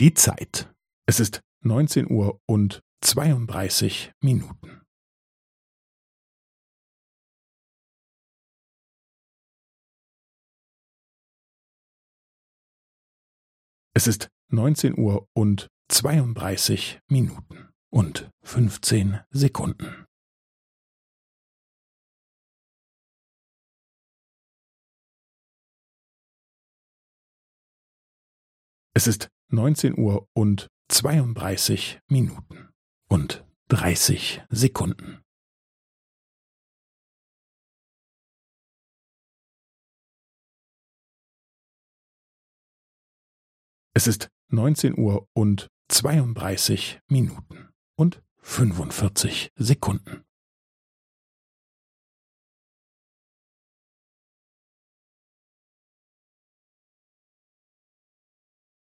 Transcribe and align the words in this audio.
Die 0.00 0.14
Zeit. 0.14 0.72
Es 1.08 1.18
ist 1.18 1.40
neunzehn 1.64 2.08
Uhr 2.08 2.40
und 2.46 2.84
zweiunddreißig 3.00 4.12
Minuten. 4.22 4.86
Es 13.92 14.06
ist 14.06 14.28
neunzehn 14.52 14.96
Uhr 14.96 15.26
und 15.34 15.66
zweiunddreißig 15.90 17.00
Minuten 17.08 17.68
und 17.90 18.30
fünfzehn 18.44 19.18
Sekunden. 19.30 20.06
Es 28.94 29.08
ist 29.08 29.28
neunzehn 29.48 29.98
Uhr 29.98 30.28
und 30.34 30.68
zweiunddreißig 30.88 32.00
Minuten 32.08 32.68
und 33.08 33.44
dreißig 33.68 34.42
Sekunden. 34.50 35.22
Es 43.94 44.06
ist 44.06 44.28
neunzehn 44.48 44.96
Uhr 44.96 45.28
und 45.32 45.68
zweiunddreißig 45.88 47.00
Minuten 47.08 47.70
und 47.96 48.22
fünfundvierzig 48.36 49.50
Sekunden. 49.56 50.24